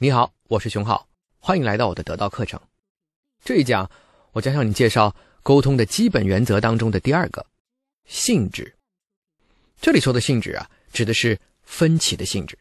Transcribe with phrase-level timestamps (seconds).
[0.00, 1.08] 你好，我是熊浩，
[1.40, 2.60] 欢迎来到我的得到课程。
[3.42, 3.90] 这一讲，
[4.30, 5.12] 我将向你介绍
[5.42, 7.44] 沟通的基本原则当中的第二个
[8.06, 8.76] 性质。
[9.80, 12.56] 这里说的性质啊，指的是分歧的性质。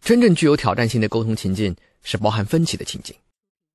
[0.00, 3.14] 真正具有挑战性的沟通情境是包含分歧的情境。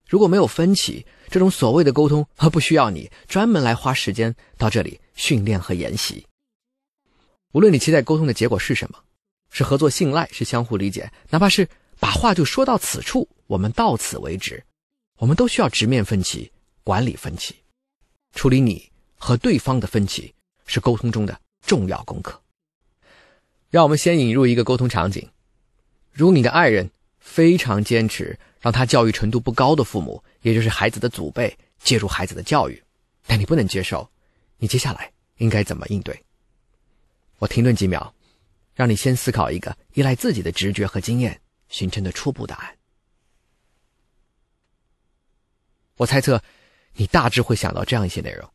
[0.08, 6.26] 如果没有分歧，这种所谓的沟通，而不需要你专门来花时间到这里训练和研习。
[7.52, 8.98] 无论你期待沟通的结果是什么，
[9.52, 11.70] 是合作信赖，是相互理解，哪怕是。
[12.00, 14.64] 把话就说到此处，我们到此为止。
[15.18, 16.50] 我们都需要直面分歧，
[16.84, 17.56] 管理分歧，
[18.34, 20.34] 处理你和对方的分歧，
[20.66, 22.42] 是沟通中的重要功课。
[23.70, 25.28] 让我们先引入一个沟通场景：
[26.14, 32.82] 如你的爱人非常坚持让他教育程度不高的父母，也就是孩子的祖辈介入孩子的教育，
[33.28, 34.10] 但你不能接受，
[34.58, 36.18] 你接下来应该怎么应对？
[37.40, 38.14] 我停顿几秒，
[38.74, 41.40] 让你先思考一个依赖自己的直觉和经验。
[41.70, 42.76] 形成的初步答案，
[45.98, 46.42] 我猜测，
[46.94, 48.50] 你大致会想到这样一些内容，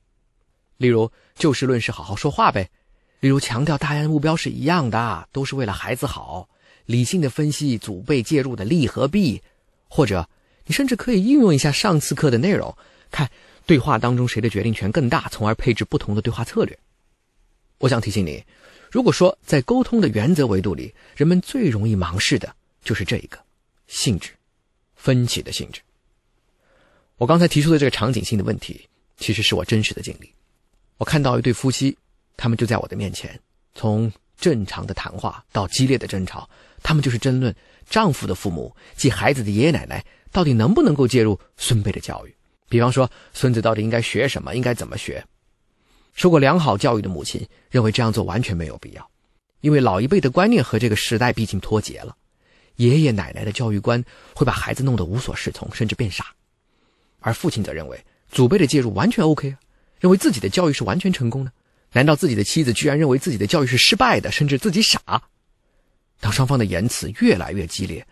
[0.77, 2.67] 例如就事论事，好好说话呗；
[3.21, 6.49] 例如强调大家的目标是一样的，都是为了孩子好；
[6.87, 9.41] 理性的分析祖辈介入的利和弊；
[9.89, 10.29] 或者
[10.67, 12.77] 你甚至可以应用一下上次课的内容，
[13.11, 13.31] 看
[13.65, 16.77] 对话当中谁的决定权更大，从而配置不同的对话策略。
[17.79, 18.45] 我想提醒你，
[18.91, 22.57] 如果说在沟通的原则维度里，人们最容易盲视的。
[22.85, 23.39] 就是这一个
[23.89, 24.31] 性质，
[24.95, 25.81] 分歧的性质。
[27.17, 30.31] 我刚才提出的这个场景性的问题，其实是我真实的经历。
[30.99, 31.97] 我看到一对夫妻，
[32.37, 33.41] 他们就在我的面前，
[33.75, 36.49] 从正常的谈话到激烈的争吵，
[36.83, 37.55] 他们就是争论
[37.89, 42.35] 丈夫的父母即孩子的爷爷奶奶到底能不能够介入孙辈的教育。
[42.69, 45.25] 比方说，孙子到底应该学什么，应该怎么学？
[46.15, 49.11] 受过良好教育的母亲认为这样做完全没有必要，
[49.61, 52.17] 因为老一辈的观念和这个时代毕竟脱节了。
[52.77, 56.27] 爷爷奶奶的教育观会把孩子弄得无所适从，甚至变傻，
[57.21, 59.59] 而父亲则认为祖辈的介入完全 OK 啊，
[60.01, 61.53] 认为自己的教育是完全成功的。
[61.93, 65.23] 难道自己的妻子居然认为自己的教育是失败的，甚至自己傻？
[66.19, 68.05] 当双方的言辞越来越激烈，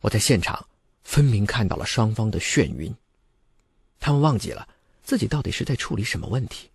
[0.00, 0.64] 我在现场
[1.02, 2.94] 分明看到了双方的眩晕，
[3.98, 4.68] 他们忘记了
[5.02, 6.68] 自己到底是在处理什么问题。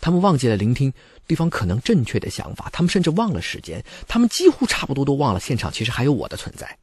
[0.00, 0.92] 他们忘记了聆听
[1.26, 6.78] 对方可能正确的想法，他们甚至忘了时间，他们几乎差不多都忘了现场其实还有我的存在。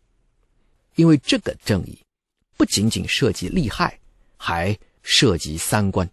[0.96, 1.98] 因为这个正义
[2.58, 4.00] 不仅仅涉及利害，
[4.38, 6.10] 还涉及三观。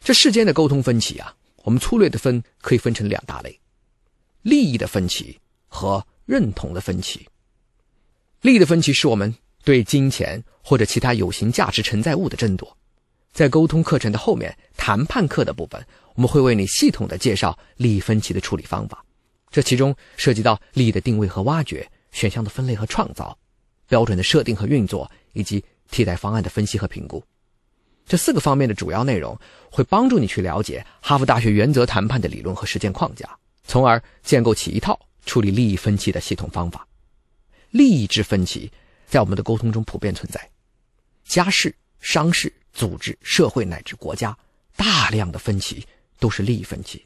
[0.00, 1.34] 这世间的沟通分歧啊，
[1.64, 3.58] 我们粗略的分可以分成两大类：
[4.42, 5.38] 利益的分歧
[5.68, 7.26] 和认同的分歧。
[8.42, 9.34] 利益的分歧是我们
[9.64, 12.76] 对金钱或者其他有形价值承载物的争夺。
[13.36, 19.04] 在沟通课程的后面，谈判课的部分，我们会为你系统的介绍利益分歧的处理方法。
[19.50, 23.36] 这其中涉及到利益的定位和挖掘、选项的分类和创造、
[23.90, 27.22] 标准的设定和运作，以及替代方案的分析和评估。
[28.06, 29.38] 这四个方面的主要内容，
[29.70, 33.28] 会帮助你去了解哈佛大学原则谈判的理论和实践框架，
[33.64, 36.88] 从而建构起一套处理利益分歧的系统方法。
[37.68, 38.72] 利益之分歧
[39.06, 40.50] 在我们的沟通中普遍存在，
[41.26, 42.50] 家事、商事。
[42.76, 44.36] 组织、社会乃至国家，
[44.76, 45.82] 大量的分歧
[46.20, 47.02] 都是利益分歧，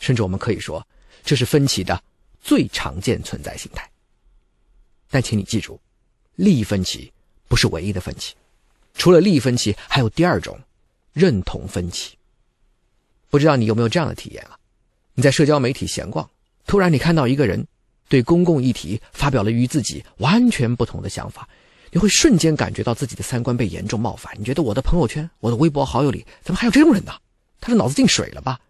[0.00, 0.84] 甚至我们可以说，
[1.22, 2.02] 这是分歧的
[2.40, 3.88] 最常见存在形态。
[5.08, 5.80] 但请你记住，
[6.34, 7.12] 利益分歧
[7.46, 8.34] 不是唯一的分歧，
[8.94, 10.58] 除了利益分歧，还有第二种
[11.12, 12.18] 认同分歧。
[13.28, 14.58] 不知道你有没有这样的体验啊？
[15.14, 16.28] 你在社交媒体闲逛，
[16.66, 17.64] 突然你看到一个人
[18.08, 21.48] 对公共议题发表了与自己完全不同的想法。
[21.92, 24.32] 你会瞬间感觉到自己的三观被严重冒犯。
[24.38, 27.12] 你觉得我的朋友圈、我的微博好友里怎么还有这种人呢？
[27.60, 28.60] 他的脑子进水了吧？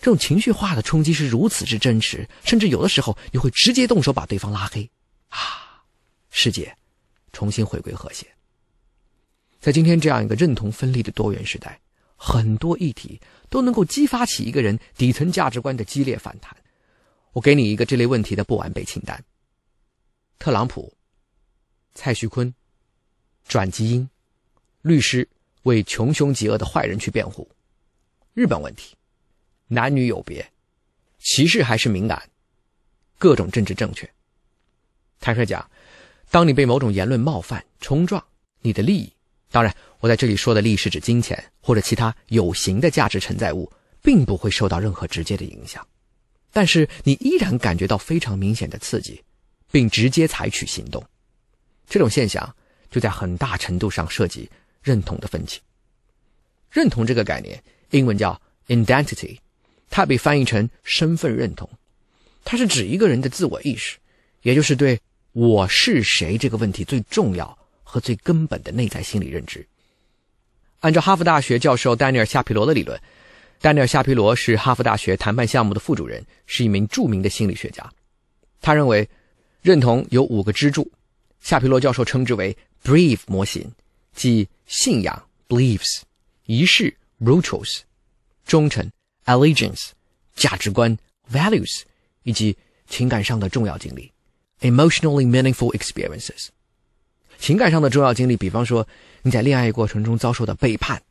[0.00, 4.90] 这种情绪化的冲击是如此之真实，甚至有的时候你会直接动手把对方拉黑。
[5.28, 5.84] 啊，
[6.30, 6.76] 世界
[7.32, 8.26] 重新回归和谐。
[9.60, 11.80] 在今天这样一个认同分立的多元时代，
[12.16, 16.56] 很多议题都能够激发起一个人底层价值观的激烈反弹。
[17.32, 19.24] 我给你一个这类问题的不完备清单：
[20.40, 20.92] 特朗普。
[21.94, 22.52] 蔡徐坤，
[23.46, 24.08] 转基因，
[24.80, 25.28] 律师
[25.64, 27.48] 为穷凶极恶的坏人去辩护。
[28.34, 28.96] 日本问题，
[29.68, 30.50] 男女有别，
[31.18, 32.30] 歧视还是敏感，
[33.18, 34.10] 各种政治正确。
[35.20, 35.70] 坦率讲，
[36.30, 38.24] 当你被某种言论冒犯、冲撞
[38.60, 39.12] 你的利益，
[39.50, 45.86] 当然，我在这里说的利益是指金钱或者其他有形的价值承载物，并不会受到任何直接的影响，
[46.50, 49.22] 但是你依然感觉到非常明显的刺激，
[49.70, 51.04] 并直接采取行动。
[51.92, 52.56] 这种现象
[52.90, 54.48] 就在很大程度上涉及
[54.80, 55.60] 认同的分歧。
[56.70, 59.36] 认同这个概念，英文叫 identity，
[59.90, 61.68] 它被翻译成身份认同。
[62.46, 63.98] 它是指一个人的自我意识，
[64.40, 64.98] 也就是对
[65.32, 69.68] 我是谁这个问题最重要和最根本的内在心理认知。
[70.80, 72.98] 按照哈佛大学教授丹尼尔·夏皮罗的理论，
[73.60, 77.86] 丹尼尔·夏皮罗是哈佛大学谈判项目的副主任，是一名著名的心理学家。
[78.62, 79.06] 他认为，
[79.60, 80.90] 认同有五个支柱，
[81.42, 83.70] 夏皮罗教授称之为 “belief 模型”，
[84.14, 86.02] 即信仰 （beliefs）、
[86.46, 87.80] 仪式 （rituals）、
[88.46, 88.88] 忠诚
[89.24, 89.88] （allegiance）、
[90.36, 90.96] 价值观
[91.30, 91.82] （values）
[92.22, 92.56] 以及
[92.88, 94.10] 情感上的重要经历。
[94.60, 96.46] emotionally meaningful experiences，
[97.40, 98.86] 情感上的重要经历，比方说
[99.22, 101.02] 你在恋爱过程中遭受的背叛，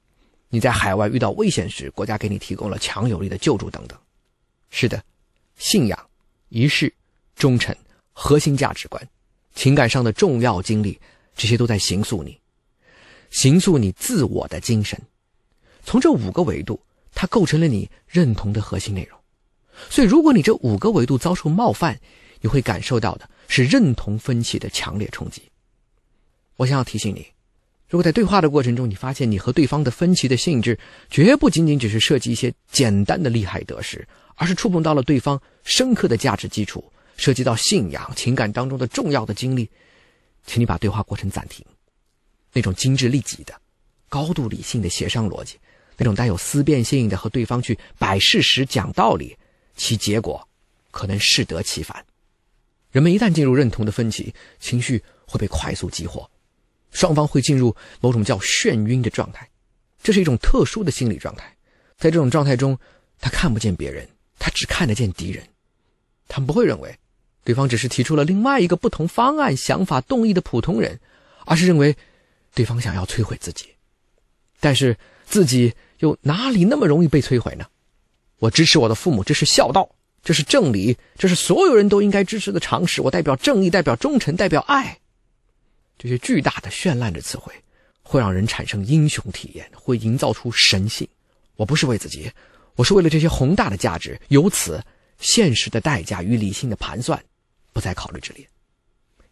[0.47, 3.99] 你在海外遇到危险时，国家给你提供了强有力的救助等等。
[4.69, 5.03] 是的，
[5.57, 6.09] 信仰、
[6.47, 6.93] 仪式、
[7.35, 7.75] 忠诚、
[8.13, 9.05] 核心价值观、
[9.53, 10.99] 情感上的重要经历，
[11.35, 12.37] 这些都在形塑你，
[13.29, 14.99] 形塑你自我的精神。
[15.83, 16.79] 从这五个维度，
[17.13, 19.19] 它构成了你认同的核心内容。
[19.89, 21.99] 所以，如果你这五个维度遭受冒犯，
[22.39, 25.41] 你会感受到的是认同分歧的强烈冲击。
[26.57, 27.25] 我想要提醒你，
[27.89, 30.77] 如果在对话的过程中，你发现你和对方的分歧的性质
[31.09, 36.83] 绝不仅仅只是涉及一些简单的利害得失，而是触碰到了对方深刻的价值基础，
[37.21, 39.69] 涉及到信仰、情感当中的重要的经历，
[40.47, 41.63] 请你把对话过程暂停。
[42.51, 43.53] 那种精致利己的、
[44.09, 45.59] 高度理性的协商逻辑，
[45.97, 49.37] 那种带有思辨性的和对方去摆事实、讲道理，
[49.75, 50.49] 其结果
[50.89, 52.03] 可能适得其反。
[52.89, 56.27] 人们一旦进入认同的分歧，情绪会被快速激活，
[56.89, 59.47] 双方会进入某种叫眩晕的状态。
[60.01, 61.55] 这是一种特殊的心理状态，
[61.99, 62.75] 在这种状态中，
[63.19, 64.09] 他看不见别人，
[64.39, 65.47] 他只看得见敌人。
[66.27, 66.97] 他们不会认为
[67.43, 70.99] 对方只是提出了另外一个不同方案、想法、动议的普通人，
[71.45, 71.95] 而是认为
[72.53, 73.65] 对方想要摧毁自己。
[74.59, 77.65] 但是自己又哪里那么容易被摧毁呢？
[78.39, 79.89] 我支持我的父母，这是孝道。
[80.23, 83.01] 这是正理，这是所有人都应该支持的常识。
[83.01, 84.99] 我代表正义，代表忠诚，代表爱。
[85.97, 87.51] 这些巨大的绚烂的词汇，
[88.03, 91.07] 会让人产生英雄体验，会营造出神性。
[91.55, 92.31] 我不是为自己，
[92.75, 94.19] 我是为了这些宏大的价值。
[94.27, 94.79] 由此，
[95.17, 97.19] 现实的代价与理性的盘算
[97.73, 98.47] 不在考虑之列。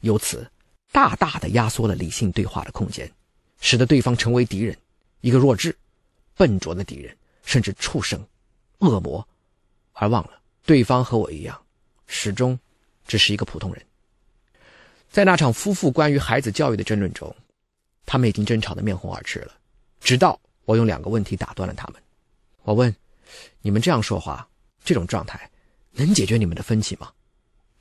[0.02, 0.50] 由此，
[0.92, 3.12] 大大的压缩了理性对话的空间，
[3.60, 4.78] 使得对方成为敌人，
[5.22, 5.76] 一个弱智、
[6.36, 8.26] 笨拙的敌人，甚至畜生、
[8.80, 9.28] 恶魔，
[9.94, 10.42] 而忘了。
[10.66, 11.60] 对方和我一样，
[12.08, 12.58] 始终
[13.06, 13.86] 只是一个普通人。
[15.10, 17.36] 在那场夫妇关于孩子教育的争论中，
[18.06, 19.54] 他们已经争吵得面红耳赤了。
[20.00, 22.02] 直到我用两个问题打断了他们。
[22.62, 22.96] 我问
[23.62, 24.48] ：“你们这样说话，
[24.84, 25.50] 这种状态
[25.92, 27.12] 能解决你们的分歧吗？”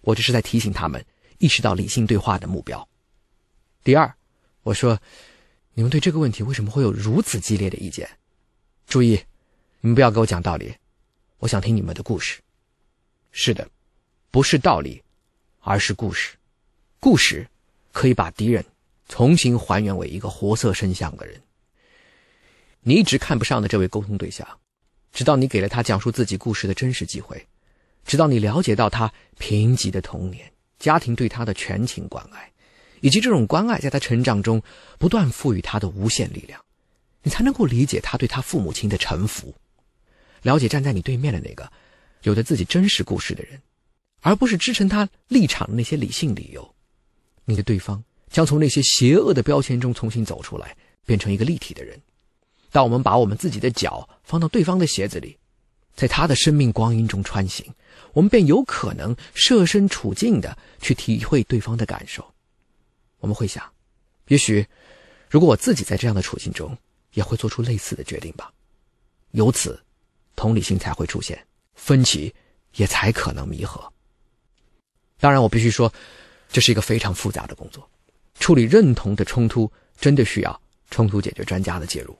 [0.00, 1.04] 我这是在提醒他们
[1.38, 2.88] 意识到理性对话的目标。
[3.84, 4.14] 第二，
[4.62, 5.00] 我说
[5.74, 8.08] ：“你们对这个问题为什么会有如此激烈的意见？
[8.86, 9.20] 注意，
[9.80, 10.74] 你们不要给我讲道理，
[11.38, 12.40] 我想听你们的故事。”
[13.30, 13.68] 是的，
[14.30, 15.02] 不是道理，
[15.60, 16.36] 而是故事。
[16.98, 17.46] 故事
[17.92, 18.64] 可以把敌人
[19.08, 21.40] 重新还原为一个活色生香的人。
[22.80, 24.46] 你一直看不上的这位沟通对象，
[25.12, 27.46] 直到你给了他讲述自己故事的真实机会，
[28.08, 32.50] 直到你了解到他贫瘠的童年、家庭对他的全情关爱，
[33.02, 34.62] 以及这种关爱在他成长中
[34.98, 36.58] 不断赋予他的无限力量，
[37.22, 39.54] 你才能够理解他对他父母亲的臣服，
[40.40, 41.70] 了解站在你对面的那个。
[42.22, 43.60] 有着自己真实故事的人，
[44.22, 46.74] 而不是支撑他立场的那些理性理由，
[47.44, 50.74] 你的对方将从那些邪恶的标签中重新走出来，
[51.04, 52.00] 变成一个立体的人。
[52.72, 55.36] 当我们把我们自己的脚放到对方的鞋子里，
[55.98, 57.66] 在他的生命光阴中穿行，
[58.12, 62.24] 我们便有可能设身处境的去体会对方的感受。
[63.18, 63.68] 我们会想，
[64.28, 64.64] 也许
[65.28, 66.78] 如果我自己在这样的处境中，
[67.14, 68.52] 也会做出类似的决定吧。
[69.32, 69.82] 由此，
[70.36, 71.44] 同理心才会出现。
[71.74, 72.32] 分歧
[72.76, 73.92] 也才可能弥合。
[75.18, 75.92] 当然，我必须说，
[76.48, 77.90] 这是一个非常复杂的工作。
[78.38, 80.62] 处理认同的冲突，真的需要
[80.92, 82.16] 冲突解决专家的介入。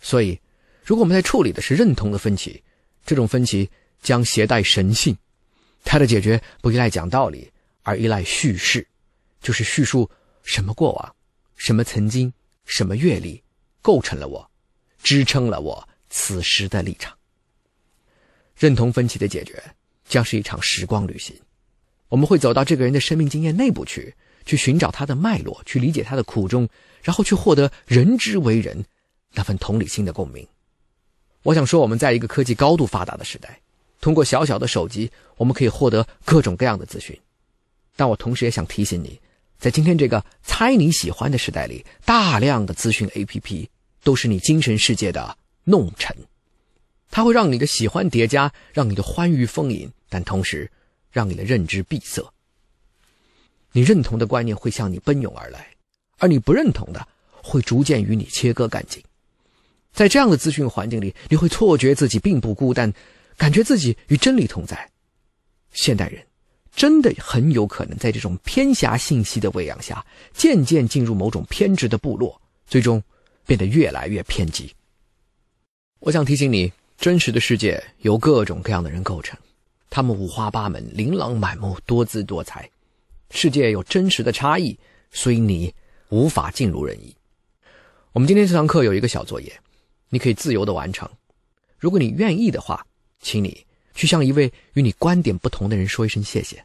[0.00, 0.40] 所以，
[0.82, 2.62] 如果我们在处理的是认同的分歧，
[3.08, 3.70] 这种分歧
[4.02, 5.16] 将携带神性，
[5.82, 7.50] 它的解决不依赖讲道理，
[7.82, 8.86] 而依赖叙事，
[9.40, 10.10] 就是叙述
[10.42, 11.16] 什么过往、
[11.56, 12.30] 什么曾经、
[12.66, 13.42] 什么阅历
[13.80, 14.50] 构成了我，
[15.02, 17.16] 支撑了我此时的立场。
[18.58, 19.58] 认同分歧的解决
[20.06, 21.34] 将是一场时光旅行，
[22.10, 26.68] 我们会走到这个人的生命经验内部去，去寻找他的脉络，去理解他的苦衷，
[27.02, 28.84] 然后去获得人之为人
[29.32, 30.46] 那份同理心的共鸣。
[31.42, 33.60] 我想说，我们在一个科技高度发达的时代，
[34.00, 37.18] 通过小小的手机，我们可以获得各种各样的资讯。
[37.96, 39.20] 但我同时也想提醒你，
[39.58, 43.68] 在今天这个猜你喜欢的时代里，大量的资讯 APP
[44.02, 46.14] 都是你精神世界的弄臣。
[47.10, 50.70] 它会让你的喜欢叠加，让你的欢愉丰盈，但同时
[51.10, 52.22] 让你的认知闭塞。
[53.72, 55.68] 你认同的观念会向你奔涌而来，
[56.18, 59.02] 而你不认同的会逐渐与你切割干净。
[59.92, 62.92] 在这样的资讯环境里，你会错觉自己并不孤单，
[63.36, 64.88] 感觉自己与真理同在。
[65.72, 66.24] 现代人
[66.74, 73.02] 真的很有可能在这种偏狭信息的喂养下，渐渐进入某种偏执的部落，最终
[73.44, 74.72] 变得越来越偏激。
[75.98, 79.36] 我想提醒你，真实的世界由各种各样的人构成，
[79.90, 82.70] 他们五花八门、琳琅满目、多姿多彩。
[83.30, 84.78] 世界有真实的差异，
[85.10, 85.74] 所以你
[86.08, 87.14] 无法尽如人意。
[88.12, 89.52] 我们今天这堂课有一个小作业。
[90.10, 91.08] 你可以自由的完成，
[91.78, 92.86] 如果你愿意的话，
[93.20, 96.64] 请你去向一位与你观点不同的人说一声谢谢，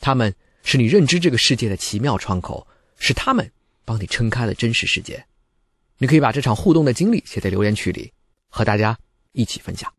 [0.00, 2.66] 他们是你认知这个世界的奇妙窗口，
[2.98, 3.50] 是他们
[3.84, 5.24] 帮你撑开了真实世界。
[5.98, 8.12] 你可以把这场互动的经历写在留言区里，
[8.48, 8.98] 和大家
[9.32, 9.92] 一起分享。